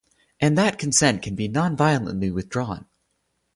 And 0.39 0.57
that 0.57 0.79
consent 0.79 1.21
can 1.21 1.35
be 1.35 1.47
non-violently 1.47 2.31
withdrawn. 2.31 2.87